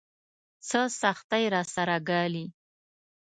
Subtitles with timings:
[0.67, 2.45] څه سختۍ راسره ګالي.